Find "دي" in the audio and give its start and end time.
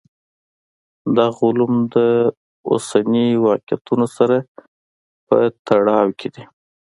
6.35-6.43